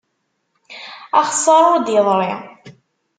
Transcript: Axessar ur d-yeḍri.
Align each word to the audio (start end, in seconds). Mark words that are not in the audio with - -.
Axessar 1.19 1.63
ur 1.73 1.79
d-yeḍri. 1.81 2.33